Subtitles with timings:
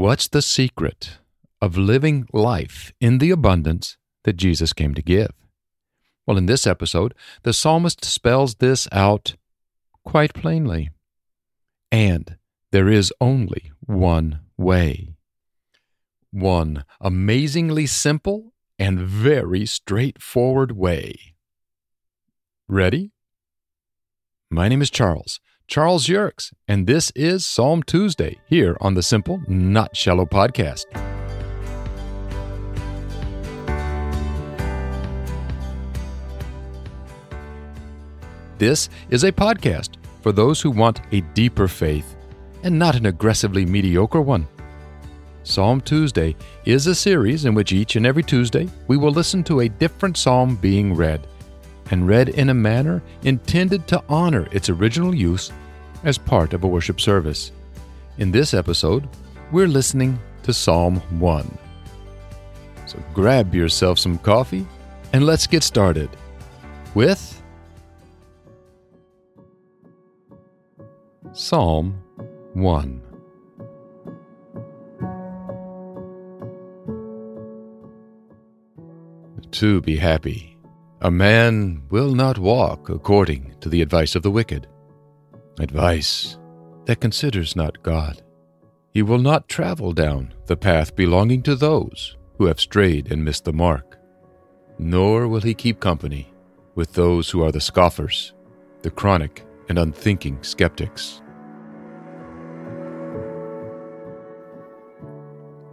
[0.00, 1.18] What's the secret
[1.60, 5.30] of living life in the abundance that Jesus came to give?
[6.26, 9.36] Well, in this episode, the psalmist spells this out
[10.02, 10.88] quite plainly.
[11.92, 12.38] And
[12.72, 15.16] there is only one way.
[16.30, 21.34] One amazingly simple and very straightforward way.
[22.68, 23.12] Ready?
[24.48, 25.40] My name is Charles,
[25.70, 30.86] Charles Yerkes, and this is Psalm Tuesday here on the Simple, Not Shallow podcast.
[38.58, 39.90] This is a podcast
[40.22, 42.16] for those who want a deeper faith
[42.64, 44.48] and not an aggressively mediocre one.
[45.44, 49.60] Psalm Tuesday is a series in which each and every Tuesday we will listen to
[49.60, 51.24] a different psalm being read,
[51.92, 55.52] and read in a manner intended to honor its original use
[56.04, 57.52] as part of a worship service.
[58.18, 59.08] In this episode,
[59.52, 61.58] we're listening to Psalm 1.
[62.86, 64.66] So grab yourself some coffee
[65.12, 66.10] and let's get started
[66.94, 67.42] with
[71.32, 72.02] Psalm
[72.54, 73.02] 1.
[79.52, 80.56] To be happy,
[81.00, 84.66] a man will not walk according to the advice of the wicked,
[85.60, 86.38] advice
[86.86, 88.22] that considers not God.
[88.92, 93.44] He will not travel down the path belonging to those who have strayed and missed
[93.44, 93.98] the mark,
[94.78, 96.32] nor will he keep company
[96.74, 98.32] with those who are the scoffers,
[98.82, 101.22] the chronic and unthinking skeptics.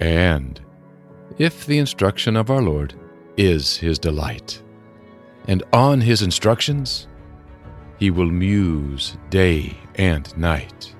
[0.00, 0.60] And
[1.38, 2.94] if the instruction of our Lord
[3.36, 4.62] is his delight,
[5.48, 7.08] and on his instructions
[8.00, 10.94] he will muse day and night,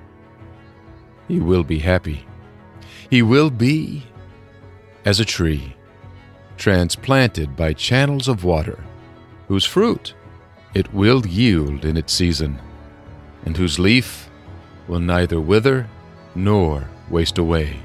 [1.27, 2.25] he will be happy.
[3.09, 4.03] He will be
[5.03, 5.75] as a tree
[6.57, 8.79] transplanted by channels of water,
[9.47, 10.13] whose fruit
[10.75, 12.61] it will yield in its season,
[13.45, 14.29] and whose leaf
[14.87, 15.89] will neither wither
[16.35, 17.79] nor waste away.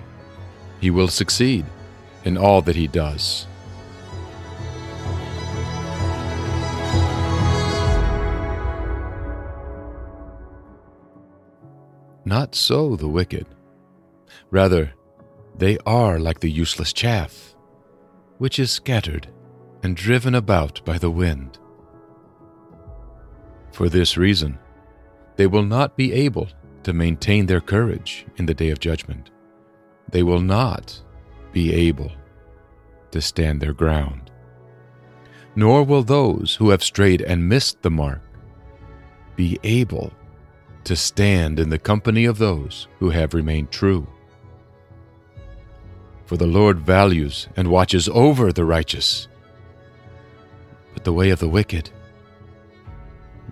[0.79, 1.65] He will succeed
[2.25, 3.47] in all that he does.
[12.27, 13.47] Not so the wicked.
[14.51, 14.93] Rather,
[15.57, 17.55] they are like the useless chaff,
[18.39, 19.29] which is scattered
[19.85, 21.61] and driven about by the wind.
[23.71, 24.59] For this reason,
[25.37, 26.49] they will not be able
[26.83, 29.31] to maintain their courage in the day of judgment.
[30.11, 31.01] They will not
[31.53, 32.11] be able
[33.13, 34.33] to stand their ground.
[35.55, 38.23] Nor will those who have strayed and missed the mark
[39.37, 40.13] be able
[40.87, 44.07] to stand in the company of those who have remained true.
[46.27, 49.27] For the Lord values and watches over the righteous,
[50.95, 51.91] but the way of the wicked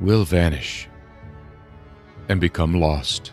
[0.01, 0.89] will vanish
[2.29, 3.33] and become lost.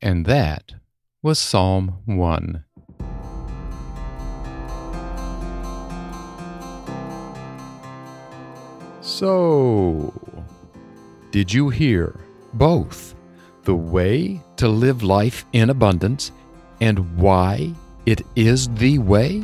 [0.00, 0.74] And that
[1.22, 2.64] was Psalm 1.
[9.00, 10.12] So,
[11.32, 12.14] did you hear
[12.54, 13.14] both
[13.64, 16.30] the way to live life in abundance
[16.80, 17.72] and why
[18.06, 19.42] it is the way?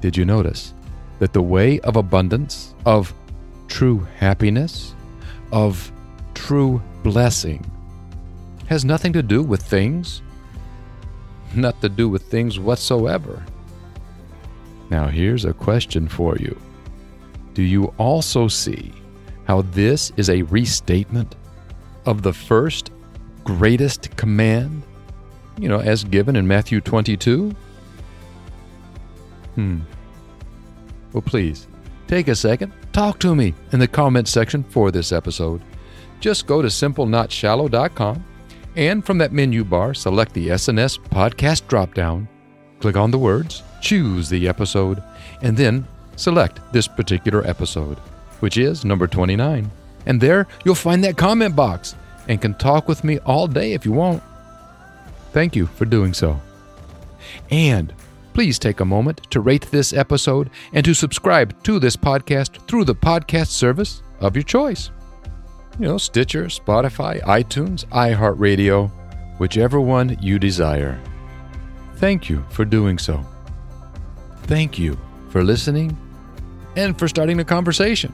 [0.00, 0.74] Did you notice
[1.20, 3.14] that the way of abundance, of
[3.68, 4.94] true happiness,
[5.52, 5.90] of
[6.34, 7.64] true blessing,
[8.72, 10.22] has nothing to do with things,
[11.54, 13.44] not to do with things whatsoever.
[14.88, 16.56] Now, here's a question for you
[17.52, 18.90] Do you also see
[19.44, 21.36] how this is a restatement
[22.06, 22.92] of the first
[23.44, 24.82] greatest command,
[25.58, 27.54] you know, as given in Matthew 22?
[29.54, 29.80] Hmm.
[31.12, 31.66] Well, please
[32.08, 35.60] take a second, talk to me in the comment section for this episode.
[36.20, 38.24] Just go to simplenotshallow.com
[38.76, 42.26] and from that menu bar, select the SNS podcast dropdown,
[42.80, 45.02] click on the words, choose the episode,
[45.42, 45.86] and then
[46.16, 47.98] select this particular episode,
[48.40, 49.70] which is number 29.
[50.06, 51.94] And there you'll find that comment box
[52.28, 54.22] and can talk with me all day if you want.
[55.32, 56.40] Thank you for doing so.
[57.50, 57.92] And
[58.34, 62.84] please take a moment to rate this episode and to subscribe to this podcast through
[62.84, 64.90] the podcast service of your choice
[65.78, 68.90] you know, Stitcher, Spotify, iTunes, iHeartRadio,
[69.38, 71.00] whichever one you desire.
[71.96, 73.24] Thank you for doing so.
[74.44, 74.98] Thank you
[75.30, 75.96] for listening
[76.76, 78.12] and for starting a conversation.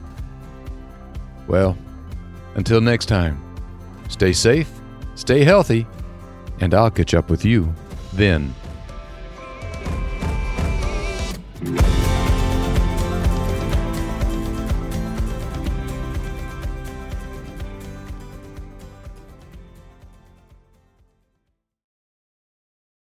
[1.47, 1.77] Well,
[2.55, 3.41] until next time,
[4.09, 4.69] stay safe,
[5.15, 5.87] stay healthy,
[6.61, 7.73] and I'll catch up with you
[8.13, 8.53] then.